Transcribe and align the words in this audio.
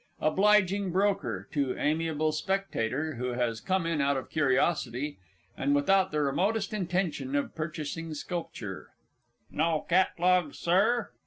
_OBLIGING 0.27 0.89
BROKER 0.89 1.47
(to 1.51 1.77
AMIABLE 1.77 2.31
SPECTATOR, 2.31 3.17
who 3.19 3.33
has 3.33 3.61
come 3.61 3.85
in 3.85 4.01
out 4.01 4.17
of 4.17 4.31
curiosity, 4.31 5.19
and 5.55 5.75
without 5.75 6.09
the 6.09 6.21
remotest 6.21 6.73
intention 6.73 7.35
of 7.35 7.53
purchasing 7.53 8.15
sculpture). 8.15 8.87
No 9.51 9.85
Catlog, 9.87 10.55
Sir? 10.55 11.11